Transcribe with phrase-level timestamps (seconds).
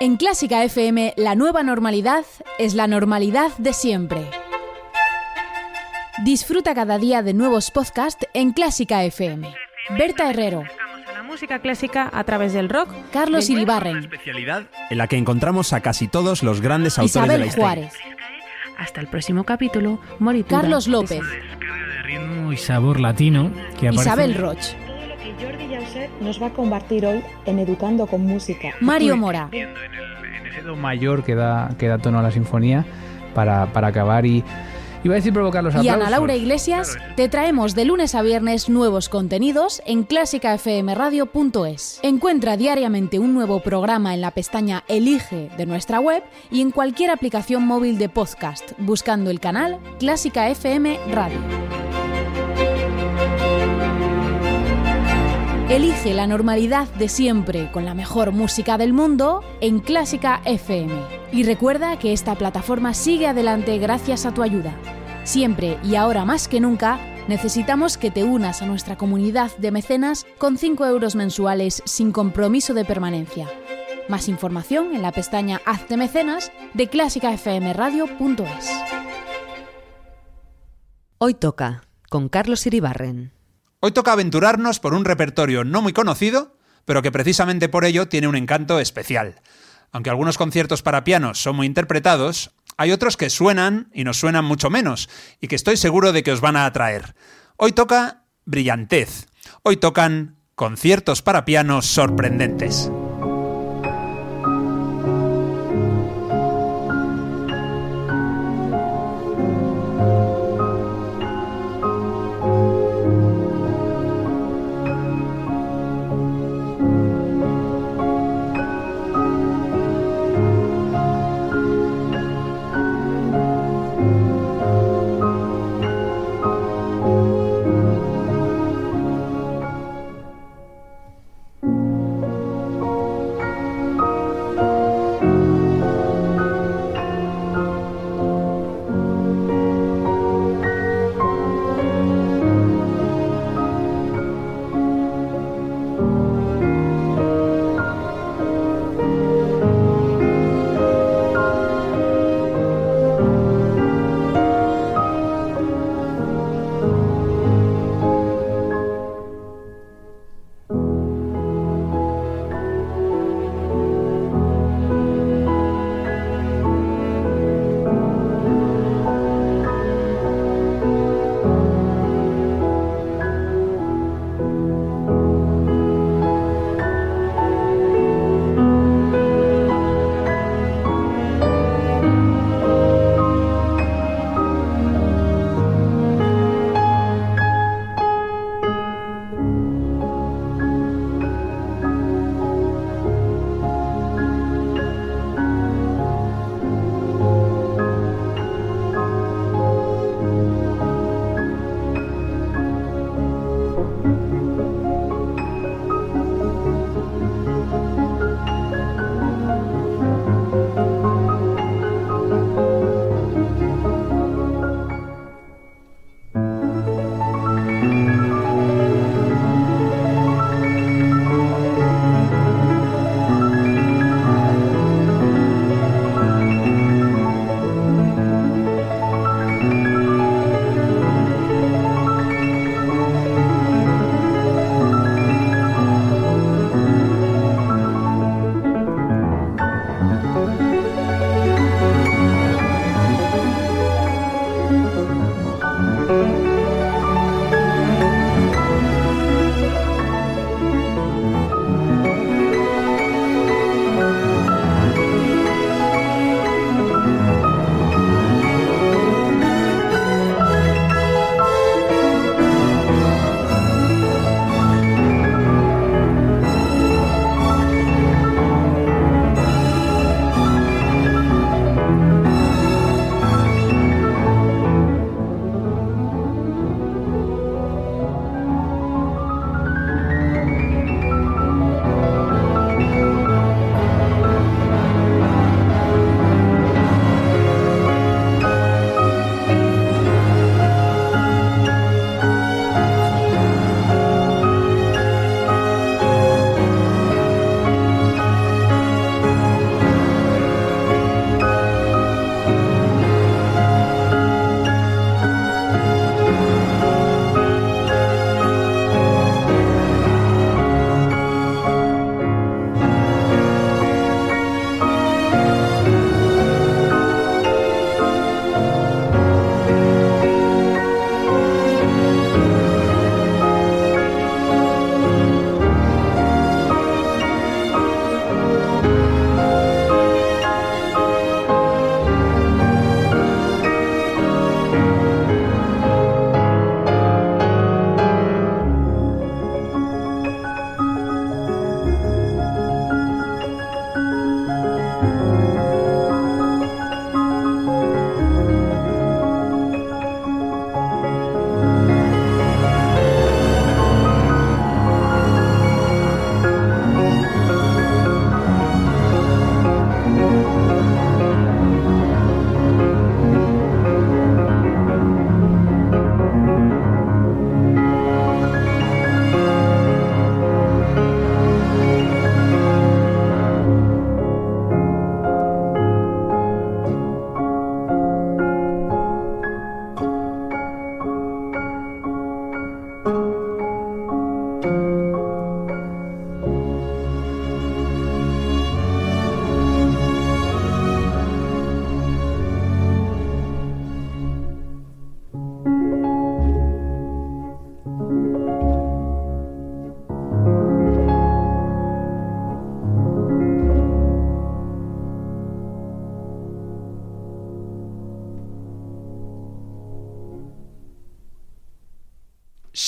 [0.00, 2.24] En Clásica FM, la nueva normalidad
[2.58, 4.30] es la normalidad de siempre.
[6.24, 9.52] Disfruta cada día de nuevos podcasts en Clásica FM.
[9.98, 10.62] Berta Herrero,
[11.12, 12.90] la música clásica a través del rock.
[13.12, 17.46] Carlos Iribarren, especialidad en la que encontramos a casi todos los grandes autores de la
[17.46, 17.64] Isabel historia.
[17.64, 17.92] Juárez,
[18.78, 20.60] Hasta el próximo capítulo, Moritura.
[20.60, 24.64] Carlos López, de ritmo y sabor latino que aparece Isabel Roch,
[26.20, 28.70] nos va a compartir hoy en Educando con Música.
[28.80, 29.68] Mario Mora, en, el,
[30.40, 32.84] en ese do mayor que da, que da tono a la sinfonía
[33.34, 34.44] para, para acabar y
[35.04, 35.88] iba a decir provocar los y.
[35.88, 42.00] Ana Laura Iglesias, te traemos de lunes a viernes nuevos contenidos en clásicafmradio.es.
[42.02, 47.10] Encuentra diariamente un nuevo programa en la pestaña Elige de nuestra web y en cualquier
[47.10, 51.87] aplicación móvil de podcast, buscando el canal Clásica FM Radio.
[55.68, 60.94] Elige la normalidad de siempre con la mejor música del mundo en Clásica FM.
[61.30, 64.74] Y recuerda que esta plataforma sigue adelante gracias a tu ayuda.
[65.24, 66.98] Siempre y ahora más que nunca,
[67.28, 72.72] necesitamos que te unas a nuestra comunidad de mecenas con 5 euros mensuales sin compromiso
[72.72, 73.46] de permanencia.
[74.08, 78.70] Más información en la pestaña Hazte mecenas de clásicafmradio.es.
[81.18, 83.37] Hoy toca con Carlos Iribarren.
[83.80, 88.26] Hoy toca aventurarnos por un repertorio no muy conocido, pero que precisamente por ello tiene
[88.26, 89.40] un encanto especial.
[89.92, 94.44] Aunque algunos conciertos para piano son muy interpretados, hay otros que suenan y nos suenan
[94.44, 95.08] mucho menos,
[95.40, 97.14] y que estoy seguro de que os van a atraer.
[97.56, 99.28] Hoy toca brillantez.
[99.62, 102.90] Hoy tocan conciertos para piano sorprendentes.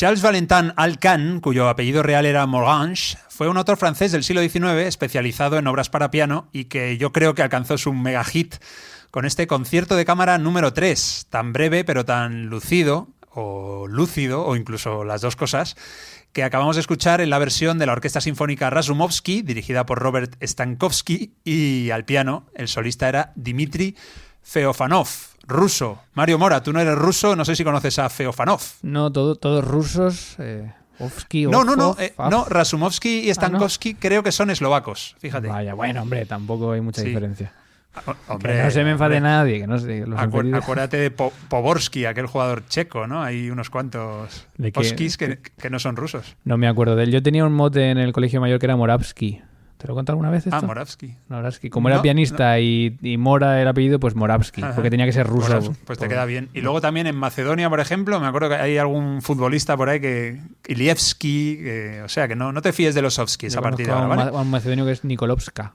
[0.00, 4.86] Charles Valentin Alcan, cuyo apellido real era Morange, fue un autor francés del siglo XIX
[4.86, 8.54] especializado en obras para piano y que yo creo que alcanzó su mega hit
[9.10, 14.56] con este concierto de cámara número 3, tan breve pero tan lucido o lúcido o
[14.56, 15.76] incluso las dos cosas,
[16.32, 20.34] que acabamos de escuchar en la versión de la Orquesta Sinfónica Razumovsky, dirigida por Robert
[20.42, 23.94] Stankowski, y al piano el solista era Dmitry
[24.42, 25.08] Feofanov,
[25.46, 26.00] ruso.
[26.14, 28.60] Mario Mora, tú no eres ruso, no sé si conoces a Feofanov.
[28.82, 30.36] No, todo, todos rusos.
[30.38, 35.16] Eh, Ofsky, No, no, no, eh, no, Razumovsky y Ah, Stankowski creo que son eslovacos,
[35.18, 35.48] fíjate.
[35.48, 37.08] Vaya, bueno, hombre, tampoco hay mucha Sí.
[37.08, 37.52] diferencia.
[38.40, 40.06] Que no se me enfade hombre, nadie, que no sé.
[40.06, 43.22] Los acu- infelices- acuérdate de Po- Poborsky, aquel jugador checo, ¿no?
[43.22, 44.46] Hay unos cuantos.
[44.72, 46.36] Poskis que, que no son rusos.
[46.44, 47.10] No me acuerdo de él.
[47.10, 49.42] Yo tenía un mote en el colegio mayor que era Moravsky.
[49.80, 50.54] ¿Te lo he contado alguna vez esto?
[50.56, 51.16] Ah, Moravsky.
[51.28, 51.70] Moravsky.
[51.70, 54.74] Como era No, pianista Y, y Mora el apellido, pues Moravsky, Ajá.
[54.74, 55.48] porque tenía que ser ruso.
[55.48, 56.50] Moravsky, Pues te por- queda bien.
[56.52, 59.98] Y luego también en Macedonia, por ejemplo, me acuerdo que hay algún futbolista por ahí
[59.98, 60.38] que.
[60.68, 61.60] Ilievski,
[62.04, 64.16] o sea, que no, no te fíes de los Ovskis a partir de ahora, un,
[64.16, 64.30] ¿vale?
[64.30, 65.72] un macedonio que es Nikolovska.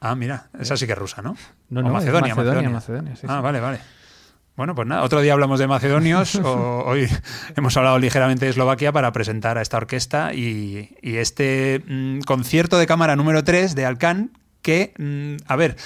[0.00, 1.36] Ah, mira, esa sí que es rusa, ¿no?
[1.70, 2.70] No, no, Macedonia, Macedonia, Macedonia.
[2.70, 3.42] Macedonia, sí, ah, sí.
[3.42, 3.78] vale, vale.
[4.56, 6.36] Bueno, pues nada, otro día hablamos de macedonios.
[6.36, 7.08] o- hoy
[7.56, 12.78] hemos hablado ligeramente de Eslovaquia para presentar a esta orquesta y, y este mm, concierto
[12.78, 14.30] de cámara número 3 de Alcan.
[14.62, 15.76] Que, mm, a ver,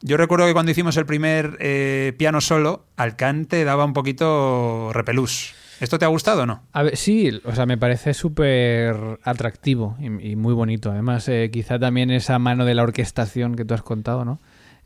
[0.00, 4.90] yo recuerdo que cuando hicimos el primer eh, piano solo, Alcan te daba un poquito
[4.92, 5.54] repelús.
[5.80, 6.62] ¿Esto te ha gustado o no?
[6.72, 10.90] A ver, sí, o sea, me parece súper atractivo y, y muy bonito.
[10.90, 14.38] Además, eh, quizá también esa mano de la orquestación que tú has contado, ¿no?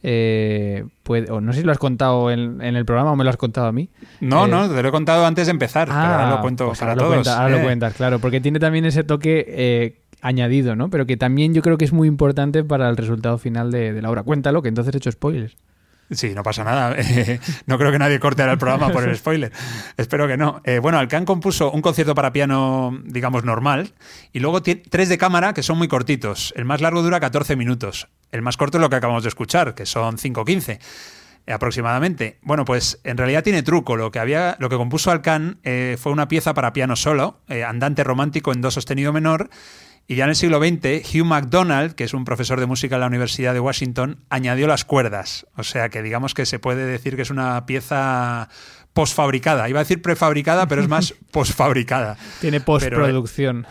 [0.05, 3.25] Eh, puede, o no sé si lo has contado en, en el programa o me
[3.25, 3.89] lo has contado a mí.
[4.21, 6.79] No, Eh, no, te lo he contado antes de empezar, pero ahora lo cuento pues
[6.81, 7.17] para ahora lo todos.
[7.25, 10.91] cuenta- ahora Eh, lo cuentas, claro, porque tiene también ese toque eh, añadido, ¿no?
[10.91, 14.03] Pero que también yo creo que es muy importante para el resultado final de, de
[14.03, 14.23] la obra.
[14.23, 15.57] Cuéntalo, que entonces he hecho spoilers.
[16.13, 16.97] Sí, no pasa nada.
[17.67, 19.53] No creo que nadie corte ahora el programa por el spoiler.
[19.97, 20.61] Espero que no.
[20.65, 23.93] Eh, bueno, Alcan compuso un concierto para piano, digamos, normal,
[24.33, 26.53] y luego tres de cámara que son muy cortitos.
[26.57, 28.09] El más largo dura 14 minutos.
[28.31, 30.79] El más corto es lo que acabamos de escuchar, que son 5.15 eh,
[31.47, 32.39] aproximadamente.
[32.43, 33.97] Bueno, pues en realidad tiene truco.
[33.97, 37.65] Lo que había, lo que compuso Alcan eh, fue una pieza para piano solo, eh,
[37.65, 39.51] andante romántico en do sostenido menor.
[40.09, 43.01] Y ya en el siglo XX, Hugh MacDonald, que es un profesor de música en
[43.01, 45.47] la Universidad de Washington, añadió las cuerdas.
[45.57, 48.49] O sea que digamos que se puede decir que es una pieza
[48.93, 49.69] posfabricada.
[49.69, 52.17] Iba a decir prefabricada, pero es más posfabricada.
[52.41, 53.67] Tiene Pero, eh, postproducción.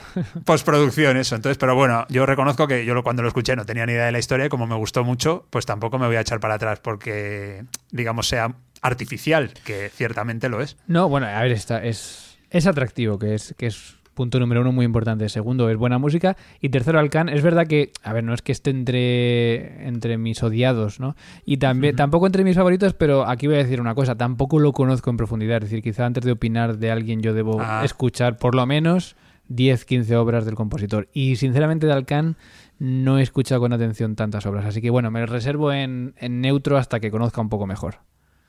[0.45, 1.35] Postproducción, eso.
[1.35, 4.11] Entonces, pero bueno, yo reconozco que yo cuando lo escuché no tenía ni idea de
[4.11, 6.79] la historia y como me gustó mucho, pues tampoco me voy a echar para atrás
[6.79, 10.77] porque, digamos, sea artificial, que ciertamente lo es.
[10.87, 14.71] No, bueno, a ver, está, es, es atractivo, que es, que es punto número uno
[14.71, 15.27] muy importante.
[15.29, 16.37] Segundo, es buena música.
[16.59, 20.43] Y tercero, Alcan, es verdad que, a ver, no es que esté entre, entre mis
[20.43, 21.15] odiados, ¿no?
[21.43, 24.73] Y también, tampoco entre mis favoritos, pero aquí voy a decir una cosa, tampoco lo
[24.73, 25.57] conozco en profundidad.
[25.63, 27.81] Es decir, quizá antes de opinar de alguien yo debo Ah.
[27.83, 29.15] escuchar por lo menos
[29.47, 31.07] 10, 15 obras del compositor.
[31.13, 32.37] Y sinceramente de Alcan
[32.77, 34.65] no he escuchado con atención tantas obras.
[34.65, 37.95] Así que bueno, me reservo en, en neutro hasta que conozca un poco mejor.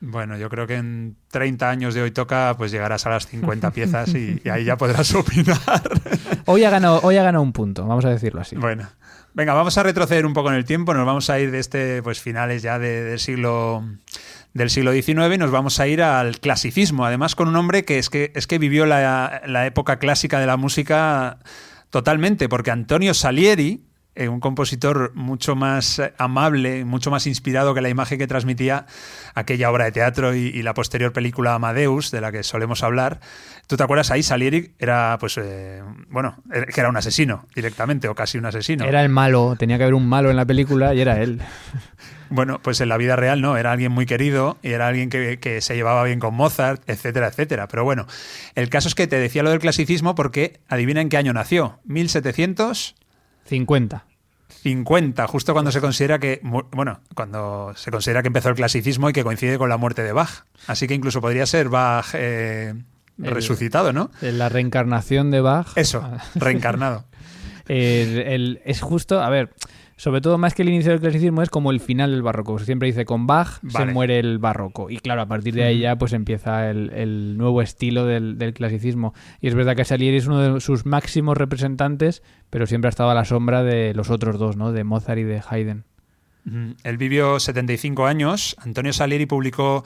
[0.01, 3.71] Bueno, yo creo que en 30 años de hoy toca, pues llegarás a las 50
[3.73, 5.57] piezas y, y ahí ya podrás opinar.
[6.45, 8.57] Hoy ha ganado, hoy ha ganado un punto, vamos a decirlo así.
[8.57, 8.89] Bueno,
[9.33, 12.03] venga, vamos a retroceder un poco en el tiempo, nos vamos a ir de este,
[12.03, 13.81] pues finales ya de- del siglo
[14.53, 17.97] del siglo XIX y nos vamos a ir al clasicismo, además con un hombre que
[17.97, 21.39] es que, es que vivió la, la época clásica de la música
[21.89, 27.81] totalmente, porque Antonio Salieri, eh, un compositor mucho más eh, amable, mucho más inspirado que
[27.81, 28.85] la imagen que transmitía
[29.33, 33.19] aquella obra de teatro y, y la posterior película Amadeus, de la que solemos hablar.
[33.67, 34.21] ¿Tú te acuerdas ahí?
[34.23, 38.85] Salieri era, pues, eh, bueno, que era un asesino directamente, o casi un asesino.
[38.85, 41.41] Era el malo, tenía que haber un malo en la película y era él.
[42.29, 45.37] Bueno, pues en la vida real no, era alguien muy querido y era alguien que,
[45.39, 47.67] que se llevaba bien con Mozart, etcétera, etcétera.
[47.67, 48.07] Pero bueno,
[48.55, 51.79] el caso es que te decía lo del clasicismo porque adivina en qué año nació.
[51.85, 52.71] 1750,
[53.45, 54.05] 50.
[55.27, 56.39] justo cuando se considera que,
[56.71, 60.13] bueno, cuando se considera que empezó el clasicismo y que coincide con la muerte de
[60.13, 60.45] Bach.
[60.67, 62.73] Así que incluso podría ser Bach eh,
[63.21, 64.09] El- resucitado, ¿no?
[64.21, 65.67] La reencarnación de Bach.
[65.75, 67.05] Eso, Ah, reencarnado.
[67.67, 69.53] el- el- es justo, a ver,
[69.95, 72.57] sobre todo más que el inicio del clasicismo es como el final del barroco.
[72.59, 73.85] Siempre dice con Bach Vale.
[73.85, 74.89] se muere el barroco.
[74.89, 78.53] Y claro, a partir de ahí ya pues empieza el, el nuevo estilo del, del
[78.53, 79.13] clasicismo.
[79.41, 83.09] Y es verdad que Salieri es uno de sus máximos representantes, pero siempre ha estado
[83.09, 84.71] a la sombra de los otros dos, ¿no?
[84.71, 85.85] De Mozart y de Haydn.
[86.83, 88.55] Él vivió 75 años.
[88.59, 89.85] Antonio Salieri publicó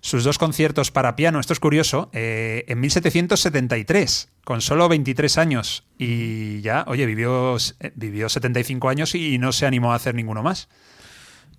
[0.00, 5.84] sus dos conciertos para piano, esto es curioso, eh, en 1773, con solo 23 años.
[5.98, 10.42] Y ya, oye, vivió, eh, vivió 75 años y no se animó a hacer ninguno
[10.42, 10.68] más.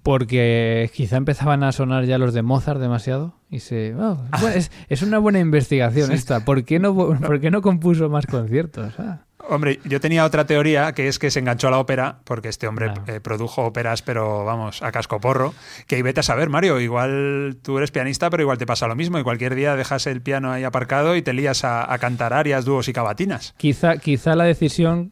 [0.03, 4.17] porque quizá empezaban a sonar ya los de Mozart demasiado y se oh,
[4.89, 8.93] es una buena investigación esta ¿por qué no por qué no compuso más conciertos?
[8.97, 9.25] Ah.
[9.47, 12.67] Hombre, yo tenía otra teoría que es que se enganchó a la ópera, porque este
[12.67, 13.03] hombre Claro.
[13.07, 15.53] eh, produjo óperas, pero vamos, a cascoporro.
[15.87, 19.17] Que vete a saber, Mario, igual tú eres pianista, pero igual te pasa lo mismo.
[19.17, 22.65] Y cualquier día dejas el piano ahí aparcado y te lías a, a cantar arias,
[22.65, 23.53] dúos y cavatinas.
[23.57, 25.11] Quizá, quizá la decisión,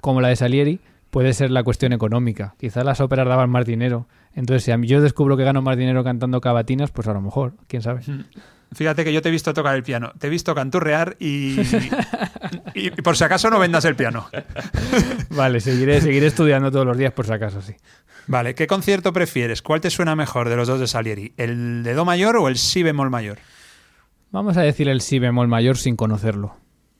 [0.00, 0.80] como la de Salieri,
[1.10, 2.54] puede ser la cuestión económica.
[2.58, 4.06] Quizá las óperas daban más dinero.
[4.34, 7.82] Entonces, si yo descubro que gano más dinero cantando cavatinas, pues a lo mejor, quién
[7.82, 8.02] sabe.
[8.72, 11.58] Fíjate que yo te he visto tocar el piano, te he visto canturrear y,
[12.74, 14.28] y, y por si acaso no vendas el piano.
[15.30, 17.74] Vale, seguiré, seguiré estudiando todos los días por si acaso, sí.
[18.26, 19.62] Vale, ¿qué concierto prefieres?
[19.62, 21.32] ¿Cuál te suena mejor de los dos de Salieri?
[21.38, 23.38] ¿El de Do mayor o el Si bemol mayor?
[24.30, 26.54] Vamos a decir el si bemol mayor sin conocerlo.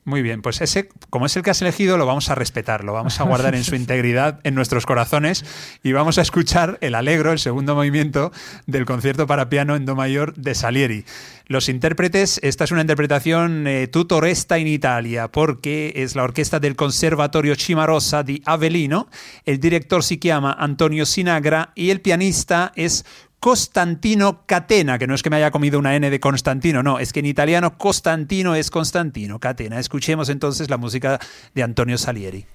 [0.05, 2.93] Muy bien, pues ese, como es el que has elegido, lo vamos a respetar, lo
[2.93, 5.45] vamos a guardar en su integridad en nuestros corazones
[5.83, 8.31] y vamos a escuchar el alegro, el segundo movimiento
[8.65, 11.05] del concierto para piano en Do mayor de Salieri.
[11.45, 16.75] Los intérpretes, esta es una interpretación eh, tutoresta in Italia, porque es la orquesta del
[16.75, 19.09] Conservatorio Cimarosa di Avellino,
[19.45, 23.05] el director se llama Antonio Sinagra y el pianista es
[23.39, 27.13] Costantino Catena, que no es que me haya comido una N de Constantino, no, es
[27.13, 29.79] que en italiano Costantino es Constantino Catena.
[29.79, 31.19] Escuchemos entonces la música
[31.53, 32.45] de Antonio Salieri.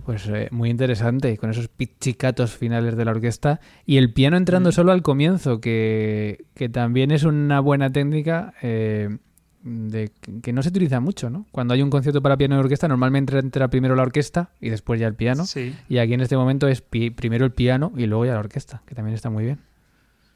[0.00, 4.36] Bueno, pues eh, muy interesante, con esos pizzicatos finales de la orquesta y el piano
[4.36, 4.72] entrando Mm.
[4.72, 9.18] solo al comienzo, que, que también es una buena técnica eh,
[9.62, 10.10] de,
[10.42, 11.46] que no se utiliza mucho, ¿no?
[11.52, 14.98] Cuando hay un concierto para piano y orquesta, normalmente entra primero la orquesta y después
[15.00, 15.44] ya el piano.
[15.44, 15.74] Sí.
[15.88, 18.82] Y aquí en este momento es pi- primero el piano y luego ya la orquesta,
[18.86, 19.58] que también está muy bien.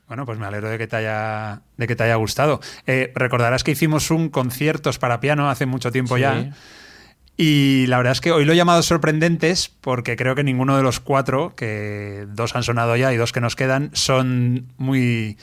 [0.06, 2.60] Bueno, pues me alegro de que te haya, de que te haya gustado.
[2.86, 6.20] Eh, recordarás que hicimos un conciertos para piano hace mucho tiempo Sí.
[6.20, 6.50] ya.
[7.36, 10.82] Y la verdad es que hoy lo he llamado sorprendentes porque creo que ninguno de
[10.84, 15.36] los cuatro, que dos han sonado ya y dos que nos quedan, son muy,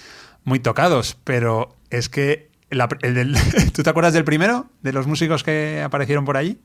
[0.45, 1.17] muy tocados.
[1.25, 3.35] Pero es que la- el del-
[3.73, 4.67] ¿tú te acuerdas del primero?
[4.81, 6.57] ¿De los músicos que aparecieron por allí?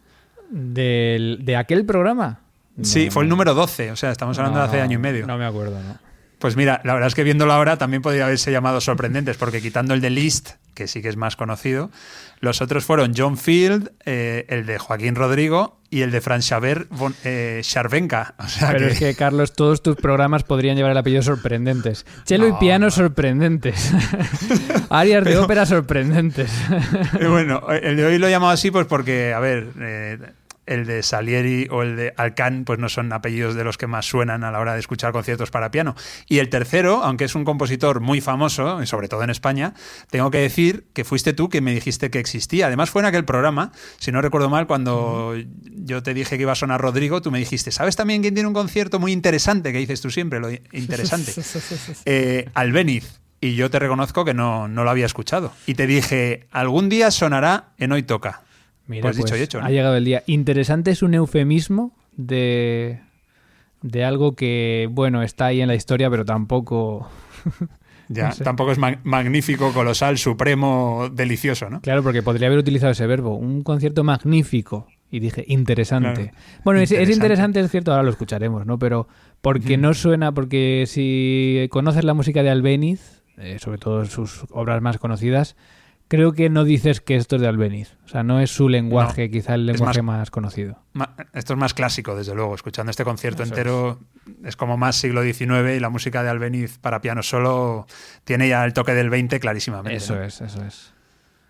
[0.50, 2.40] Del, ¿De aquel programa?
[2.82, 5.26] Sí, No, fue el número 12, o sea, estamos hablando de hace año y medio.
[5.26, 5.98] No me acuerdo, ¿no?
[6.38, 9.94] Pues mira, la verdad es que viéndolo ahora también podría haberse llamado sorprendentes, porque quitando
[9.94, 11.90] el de Liszt, que sí que es más conocido,
[12.40, 16.88] los otros fueron John Field, eh, el de Joaquín Rodrigo y el de Franz Xaver
[17.24, 18.34] eh, Scharvenka.
[18.44, 22.04] O sea Pero que, es que, Carlos, todos tus programas podrían llevar el apellido sorprendentes.
[22.24, 22.90] Chelo y No, piano no.
[22.90, 23.92] sorprendentes.
[24.90, 26.50] Arias de ópera sorprendentes.
[27.28, 30.18] Bueno, el de hoy lo he llamado así pues porque, a ver, eh,
[30.66, 34.06] el de Salieri o el de Alcan pues no son apellidos de los que más
[34.06, 35.94] suenan a la hora de escuchar conciertos para piano.
[36.28, 39.74] Y el tercero, aunque es un compositor muy famoso, y sobre todo en España,
[40.10, 42.66] tengo que decir que fuiste tú que me dijiste que existía.
[42.66, 46.52] Además fue en aquel programa, si no recuerdo mal, cuando yo te dije que iba
[46.52, 49.72] a sonar Rodrigo, tú me dijiste, ¿sabes también quién tiene un concierto muy interesante?
[49.72, 51.32] Que dices tú siempre, lo interesante.
[52.04, 53.20] eh, Albéniz.
[53.38, 55.52] Y yo te reconozco que no, no lo había escuchado.
[55.66, 58.45] Y te dije, algún día sonará en Hoy Toca.
[58.88, 59.66] Mira, Pues dicho y hecho, ¿no?
[59.66, 60.22] Ha llegado el día.
[60.26, 63.00] Interesante es un eufemismo de,
[63.82, 67.08] de algo que, bueno, está ahí en la historia, pero tampoco...
[68.08, 68.44] Ya, No sé.
[68.44, 71.80] tampoco es mag- magnífico, colosal, supremo, delicioso, ¿no?
[71.80, 73.34] Claro, porque podría haber utilizado ese verbo.
[73.34, 74.86] Un concierto magnífico.
[75.10, 76.30] Y dije, interesante.
[76.30, 76.38] Claro.
[76.62, 77.58] Bueno, es- Es, Interesante.
[77.58, 78.78] es cierto, ahora lo escucharemos, ¿no?
[78.78, 79.08] Pero
[79.40, 84.80] porque no suena, porque si conoces la música de Albéniz, eh, sobre todo sus obras
[84.82, 85.56] más conocidas,
[86.08, 87.96] creo que no dices que esto es de Albéniz.
[88.04, 90.30] O sea, no es su lenguaje, quizá el lenguaje más- más...
[90.30, 90.78] conocido.
[91.32, 92.54] Esto es más clásico, desde luego.
[92.54, 94.00] Escuchando este concierto Eso entero
[94.44, 94.56] es.
[94.56, 97.86] como más siglo XIX y la música de Albéniz para piano solo
[98.24, 99.96] tiene ya el toque del 20 clarísimamente.
[99.96, 100.22] Eso ¿no?
[100.22, 100.92] es, eso es.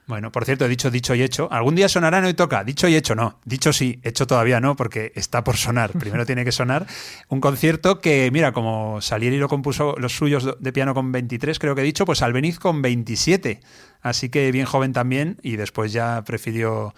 [0.07, 1.49] Bueno, por cierto, he dicho dicho y hecho.
[1.51, 2.63] Algún día sonará en Hoy Toca.
[2.63, 3.41] Dicho y hecho no.
[3.45, 5.91] Dicho sí, hecho todavía no, porque está por sonar.
[5.99, 6.87] Primero tiene que sonar
[7.29, 11.75] un concierto que, mira, como Salieri lo compuso los suyos de piano con 23, creo
[11.75, 13.61] que he dicho, pues Albeniz con 27.
[14.01, 16.95] Así que bien joven también y después ya prefirió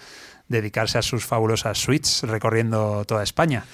[0.49, 3.65] dedicarse a sus fabulosas suites recorriendo toda España.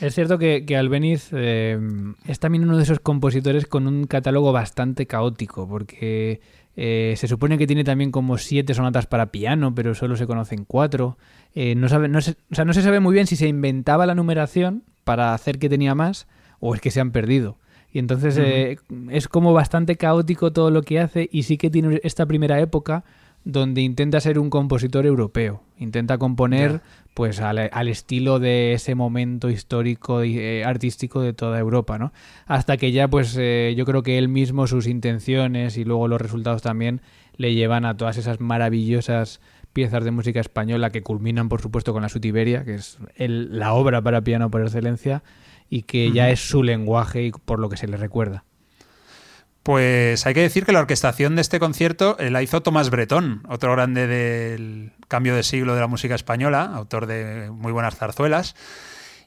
[0.00, 1.78] Es cierto que, que Albéniz eh,
[2.26, 6.40] es también uno de esos compositores con un catálogo bastante caótico, porque
[6.76, 10.64] eh, se supone que tiene también como siete sonatas para piano, pero solo se conocen
[10.64, 11.18] cuatro.
[11.54, 14.06] Eh, no, sabe, no, se, o sea, no se sabe muy bien si se inventaba
[14.06, 16.26] la numeración para hacer que tenía más
[16.60, 17.58] o es que se han perdido.
[17.92, 18.78] Y entonces eh,
[19.10, 23.04] es como bastante caótico todo lo que hace y sí que tiene esta primera época
[23.44, 25.62] donde intenta ser un compositor europeo.
[25.78, 26.80] Intenta componer
[27.14, 32.12] pues al, al estilo de ese momento histórico y eh, artístico de toda Europa, ¿no?
[32.46, 36.20] Hasta que ya pues eh, yo creo que él mismo sus intenciones y luego los
[36.20, 37.02] resultados también
[37.36, 39.40] le llevan a todas esas maravillosas
[39.72, 43.72] piezas de música española que culminan por supuesto con la Sutiberia, que es el- la
[43.74, 45.22] obra para piano por excelencia
[45.68, 48.44] y que ya es su lenguaje y por lo que se le recuerda.
[49.64, 53.42] Pues hay que decir que la orquestación de este concierto eh, la hizo Tomás Bretón,
[53.48, 58.54] otro grande del cambio de siglo de la música española, autor de muy buenas zarzuelas,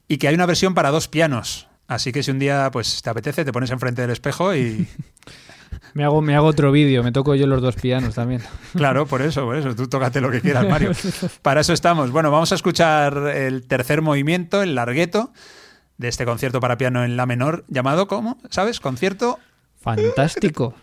[0.08, 1.68] y que hay una versión para dos pianos.
[1.88, 4.88] Así que si un día pues te apetece, te pones enfrente del espejo y
[5.96, 8.42] Me hago, me hago otro vídeo, me toco yo los dos pianos también.
[8.76, 10.92] claro, por eso, por eso, tú tócate lo que quieras, Mario.
[11.42, 12.12] Para eso estamos.
[12.12, 15.32] Bueno, vamos a escuchar el tercer movimiento, el largueto
[15.98, 18.38] de este concierto para piano en la menor, llamado ¿cómo?
[18.52, 18.80] ¿Sabes?
[18.80, 19.40] Concierto
[19.96, 20.74] Fantástico.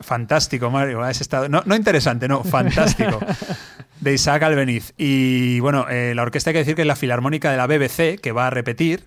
[0.00, 1.02] Fantástico, Mario.
[1.02, 1.48] Has estado...
[1.48, 3.18] no, no interesante, no, fantástico.
[4.00, 4.92] De Isaac Albeniz.
[4.98, 8.20] Y bueno, eh, la orquesta hay que decir que es la Filarmónica de la BBC,
[8.20, 9.04] que va a repetir.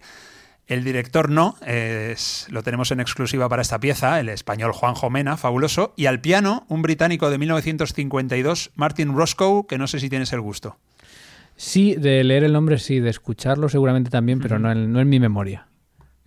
[0.67, 5.37] El director no, es- lo tenemos en exclusiva para esta pieza, el español Juanjo Mena,
[5.37, 5.93] fabuloso.
[5.95, 10.41] Y al piano, un británico de 1952, Martin Roscoe, que no sé si tienes el
[10.41, 10.77] gusto.
[11.55, 15.09] Sí, de leer el nombre sí, de escucharlo seguramente también, pero no en, no en
[15.09, 15.67] mi memoria.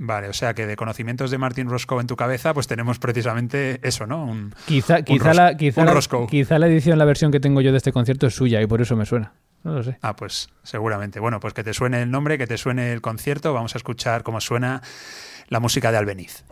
[0.05, 3.79] Vale, o sea que de conocimientos de Martin Roscoe en tu cabeza, pues tenemos precisamente
[3.87, 4.25] eso, ¿no?
[4.25, 5.57] Un- Quizá, quizá, la,
[6.27, 8.81] quizá la edición, la versión que tengo yo de este concierto es suya y por
[8.83, 9.33] eso me suena.
[9.63, 9.99] No lo sé.
[10.03, 11.21] Ah, pues seguramente.
[11.21, 13.55] Bueno, pues que te suene el nombre, que te suene el concierto.
[13.55, 14.83] Vamos a escuchar cómo suena
[15.49, 16.45] la música de Albeniz.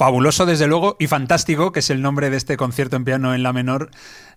[0.00, 3.42] Fabuloso desde luego y fantástico, que es el nombre de este concierto en piano en
[3.42, 3.90] la menor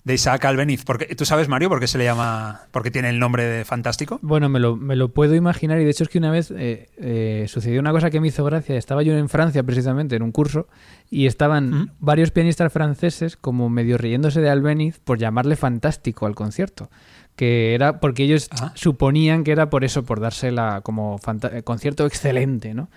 [0.04, 0.84] de Isaac Albeniz.
[0.84, 3.64] Porque, ¿Tú sabes, Mario, por qué se le llama, por qué tiene el nombre de
[3.64, 4.20] fantástico?
[4.22, 6.90] Bueno, me lo, me lo puedo imaginar y de hecho es que una vez eh,
[6.98, 8.76] eh, sucedió una cosa que me hizo gracia.
[8.76, 10.68] Estaba yo en Francia precisamente en un curso
[11.10, 11.90] y estaban ¿Mm?
[12.00, 16.90] varios pianistas franceses como medio riéndose de Albeniz por llamarle fantástico al concierto.
[17.38, 18.74] Que era porque ellos Ah.
[18.76, 21.22] suponían que era por eso, por dársela como
[21.64, 22.90] concierto excelente, ¿no?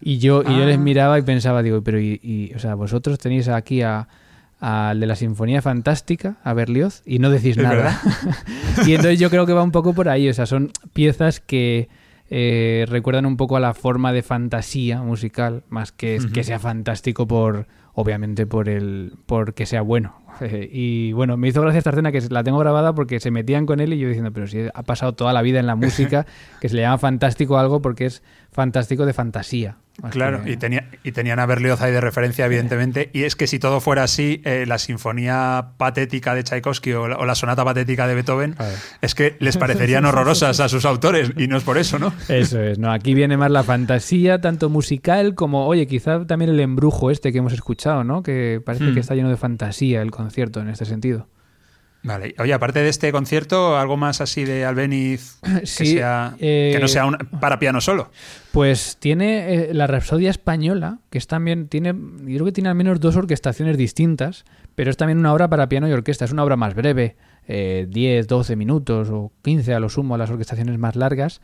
[0.00, 0.66] Y yo, y yo Ah.
[0.66, 4.08] les miraba y pensaba, digo, pero y, y, o sea, vosotros tenéis aquí a
[4.60, 8.00] al de la Sinfonía Fantástica, a Berlioz, y no decís Es nada.
[8.86, 11.88] y entonces yo creo que va un poco por ahí, o sea, son piezas que
[12.28, 16.58] eh, recuerdan un poco a la forma de fantasía musical, más que, es- que sea
[16.58, 20.14] fantástico por, obviamente, por el, por que sea bueno.
[20.70, 23.80] Y bueno, me hizo gracia esta escena que la tengo grabada porque se metían con
[23.80, 26.26] él y yo diciendo, pero si ha pasado toda la vida en la música,
[26.60, 28.22] que se le llama fantástico algo porque es
[28.52, 29.76] fantástico de fantasía.
[30.10, 33.10] Claro, que- y, tenía, y tenían a Berlioz ahí de referencia, evidentemente.
[33.12, 37.16] Y es que si todo fuera así, eh, la sinfonía patética de Tchaikovsky o la,
[37.16, 38.54] o la sonata patética de Beethoven,
[39.02, 41.32] es que les parecerían horrorosas a sus autores.
[41.36, 42.12] Y no es por eso, ¿no?
[42.28, 46.60] Eso es, no, aquí viene más la fantasía, tanto musical como, oye, quizá también el
[46.60, 48.22] embrujo este que hemos escuchado, ¿no?
[48.22, 48.94] Que parece Hmm.
[48.94, 51.26] que está lleno de fantasía el concierto en este sentido.
[52.04, 52.34] Vale.
[52.38, 56.80] Oye, aparte de este concierto, algo más así de Albeniz que, Sí, sea, eh, que
[56.80, 58.10] no sea un- para piano solo.
[58.52, 62.76] Pues tiene eh, la Rapsodia Española, que es también, tiene, yo creo que tiene al
[62.76, 64.44] menos dos orquestaciones distintas,
[64.76, 67.16] pero es también una obra para piano y orquesta, es una obra más breve,
[67.48, 71.40] eh, 10, 12 minutos o 15 a lo sumo, las orquestaciones más largas.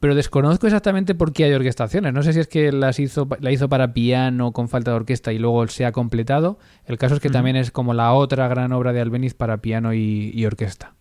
[0.00, 2.12] Pero desconozco exactamente por qué hay orquestaciones.
[2.12, 5.32] No sé si es que las hizo, la hizo para piano con falta de orquesta
[5.32, 6.58] y luego se ha completado.
[6.86, 9.92] El caso es que también es como la otra gran obra de Albeniz para piano
[9.92, 10.94] y, y orquesta.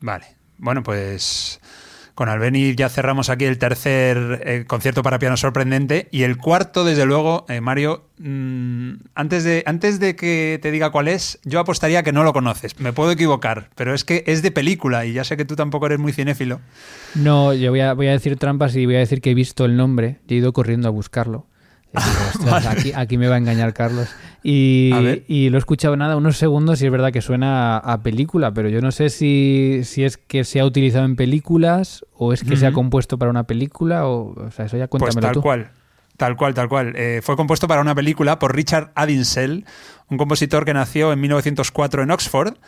[0.00, 0.24] Vale.
[0.58, 1.60] Bueno, pues
[2.20, 6.06] con Albeniz ya cerramos aquí el tercer eh, concierto para piano sorprendente.
[6.10, 10.90] Y el cuarto, desde luego, eh, Mario, mm, antes, de, antes de que te diga
[10.90, 12.78] cuál es, yo apostaría que no lo conoces.
[12.78, 15.86] Me puedo equivocar, pero es que es de película y ya sé que tú tampoco
[15.86, 16.60] eres muy cinéfilo.
[17.14, 19.64] No, yo voy a, voy a decir trampas y voy a decir que he visto
[19.64, 21.46] el nombre he ido corriendo a buscarlo.
[21.92, 24.08] Y digo, "Ostras, aquí, aquí me va a engañar Carlos.
[24.42, 28.68] Y, lo he escuchado nada, unos segundos y es verdad que suena a, película, pero
[28.68, 32.56] yo no sé si, si es que se ha utilizado en películas o es que
[32.56, 35.42] se ha compuesto para una película o, o sea, eso ya Pues cuéntamelo tal tú.
[35.42, 35.70] cual.
[36.20, 36.92] Tal cual, tal cual.
[36.96, 39.64] Eh, fue compuesto para una película por Richard Adinsel,
[40.10, 42.58] un compositor que nació en 1904 en Oxford,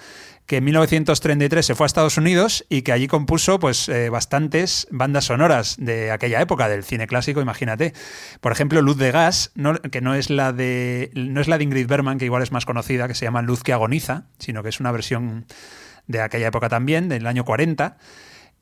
[0.46, 4.88] que en 1933 se fue a Estados Unidos y que allí compuso pues eh, bastantes
[4.90, 7.92] bandas sonoras de aquella época del cine clásico, imagínate.
[8.40, 9.52] Por ejemplo, Luz de gas,
[9.90, 12.64] que no es la de no es la de Ingrid Bergman, que igual es más
[12.64, 15.44] conocida, que se llama Luz que agoniza, sino que es una versión
[16.06, 17.98] de aquella época también, del año 40.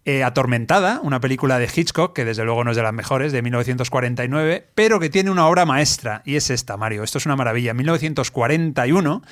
[0.07, 3.43] Eh, Atormentada, una película de Hitchcock, que desde luego no es de las mejores, de
[3.43, 7.03] 1949, pero que tiene una obra maestra, y es esta, Mario.
[7.03, 7.73] Esto es una maravilla.
[7.73, 9.23] En 1941,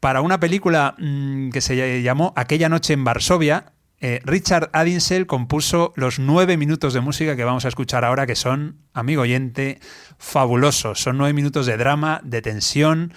[0.00, 5.94] para una película mm, que se llamó Aquella noche en Varsovia, eh, Richard Adinsel compuso
[5.96, 9.80] los nueve minutos de música que vamos a escuchar ahora, que son, amigo oyente,
[10.18, 11.00] fabulosos.
[11.00, 13.14] Son nueve minutos de drama, de tensión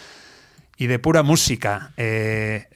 [0.77, 1.91] y de pura música.
[1.97, 2.69] Eh,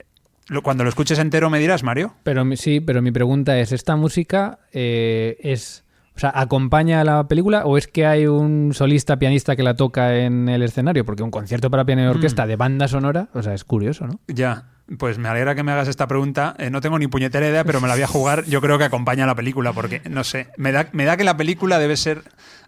[0.62, 2.16] cuando lo escuches entero me dirás, Mario.
[2.24, 5.84] Pero sí, pero mi pregunta es, ¿esta música eh, es,
[6.16, 9.76] o sea, acompaña a la película o es que hay un solista pianista que la
[9.76, 11.05] toca en el escenario?
[11.05, 14.20] Porque un concierto para piano y orquesta de banda sonora, o sea, es curioso, ¿no?
[14.28, 14.66] Ya,
[14.97, 16.55] pues me alegra que me hagas esta pregunta.
[16.59, 18.43] Eh, no tengo ni puñetera idea, pero me la voy a jugar.
[18.45, 21.24] Yo creo que acompaña a la película, porque no sé, me da, me da que
[21.24, 22.22] la película debe ser.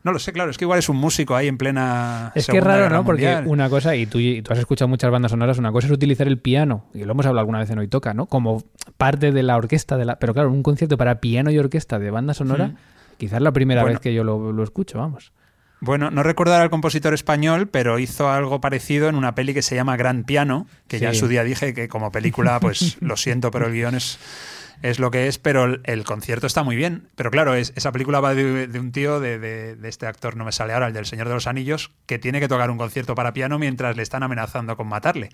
[0.04, 2.32] No lo sé, claro, es que igual es un músico ahí en plena.
[2.36, 3.06] Es que Segunda raro, ¿no?
[3.06, 5.94] Porque una cosa, y tú, y tú has escuchado muchas bandas sonoras, una cosa es
[5.94, 8.28] utilizar el piano, y lo hemos hablado alguna vez en Hoy Toca, ¿no?
[8.28, 8.64] Como
[8.98, 12.12] parte de la orquesta, de la pero claro, un concierto para piano y orquesta de
[12.12, 12.72] banda sonora.
[13.18, 13.96] Quizás la primera Bueno.
[13.96, 15.32] vez que yo lo, lo escucho, vamos.
[15.82, 19.62] Bueno, no recuerdo ahora al compositor español, pero hizo algo parecido en una peli que
[19.62, 23.18] se llama Gran Piano, que ya en su día dije que como película, pues lo
[23.18, 24.18] siento, pero el guion es,
[24.82, 27.10] es lo que es, pero el, el concierto está muy bien.
[27.16, 30.38] Pero claro, es, esa película va de, de un tío, de, de- de este actor,
[30.38, 32.78] no me sale ahora, el del Señor de los Anillos, que tiene que tocar un
[32.78, 35.30] concierto para piano mientras le están amenazando con matarle.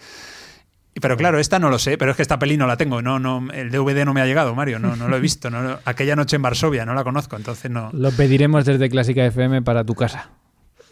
[1.00, 3.18] Pero claro, esta no lo sé, pero es que esta peli no la tengo, no,
[3.18, 5.50] no, el DVD no me ha llegado, Mario, no, no lo he visto.
[5.50, 7.90] no aquella noche en Varsovia no la conozco, entonces no.
[7.94, 10.30] Lo pediremos desde Clásica FM para tu casa.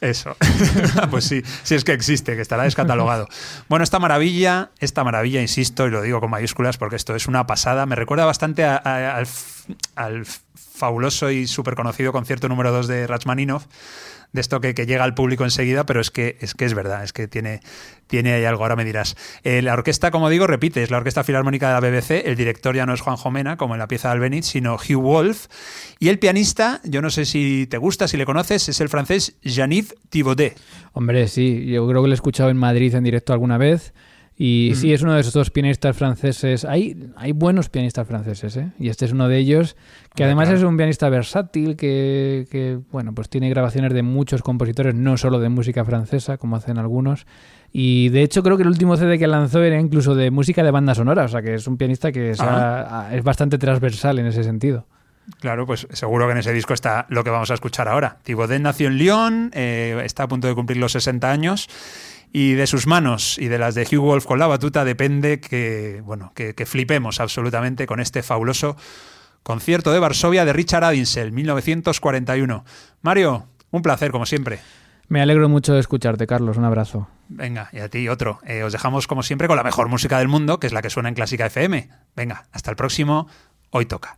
[0.02, 0.38] Eso.
[1.12, 3.28] pues sí, sí es que existe, que estará descatalogado.
[3.68, 7.46] Bueno, esta maravilla, esta maravilla, insisto, y lo digo con mayúsculas porque esto es una
[7.46, 9.24] pasada, me recuerda bastante a- a-
[9.96, 10.26] al,
[10.80, 13.68] fabuloso y súper conocido concierto número 2 de Rachmaninoff
[14.32, 17.14] de esto que, llega al público enseguida, pero es que es, que es verdad, es
[17.14, 17.62] que tiene,
[18.08, 19.16] tiene ahí algo, ahora me dirás.
[19.44, 22.76] Eh, la orquesta, como digo, repite, es la Orquesta Filarmónica de la BBC, el director
[22.76, 25.48] ya no es Juan Jomena, como en la pieza de Albeniz, sino Hugh Wolf,
[26.00, 29.36] y el pianista, yo no sé si te gusta, si le conoces, es el francés
[29.42, 30.58] Jean-Yves Thibaudet.
[30.94, 33.94] Hombre, sí, yo creo que lo he escuchado en Madrid en directo alguna vez.
[34.42, 36.64] Y sí, es uno de esos dos pianistas franceses.
[36.64, 38.72] Hay, hay buenos pianistas franceses, ¿eh?
[38.80, 39.76] Y este es uno de ellos,
[40.16, 44.96] que además es un pianista versátil, que, que, bueno, pues tiene grabaciones de muchos compositores,
[44.96, 47.28] no solo de música francesa, como hacen algunos.
[47.74, 50.72] Y de hecho creo que el último CD que lanzó era incluso de música de
[50.72, 54.28] banda sonora, o sea que es un pianista que es, a, es bastante transversal en
[54.28, 54.88] ese sentido.
[55.42, 58.20] Claro, pues seguro que en ese disco está lo que vamos a escuchar ahora.
[58.24, 61.68] Thibaudet nació en Lyon, eh, está a punto de cumplir los 60 años
[62.32, 66.02] y de sus manos y de las de Hugh Wolf con la batuta depende que,
[66.06, 68.76] bueno, que, que flipemos absolutamente con este fabuloso
[69.44, 72.66] concierto de Varsovia de Richard Adinsel, 1941.
[73.02, 74.60] Mario, un placer como siempre.
[75.08, 76.58] Me alegro mucho de escucharte, Carlos.
[76.58, 77.08] Un abrazo.
[77.30, 78.40] Venga, y a ti otro.
[78.46, 80.92] Eh, os dejamos como siempre con la mejor música del mundo, que es la que
[80.92, 81.90] suena en Clásica FM.
[82.16, 83.28] Venga, hasta el próximo.
[83.72, 84.18] Hoy toca.